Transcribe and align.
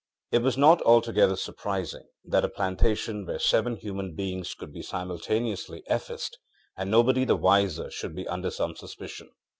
It 0.31 0.41
was 0.41 0.57
not 0.57 0.81
altogether 0.81 1.35
surprising 1.35 2.07
that 2.25 2.43
a 2.43 2.49
plantation 2.49 3.23
where 3.23 3.37
seven 3.37 3.75
human 3.75 4.15
beings 4.15 4.55
could 4.55 4.73
be 4.73 4.81
simultaneously 4.81 5.83
effaced 5.85 6.39
and 6.75 6.89
nobody 6.89 7.23
the 7.23 7.35
wiser 7.35 7.91
should 7.91 8.15
be 8.15 8.27
under 8.27 8.49
some 8.49 8.75
suspicion. 8.75 9.29